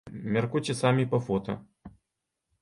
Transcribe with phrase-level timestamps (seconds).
[0.35, 1.57] Мяркуйце самі па фота.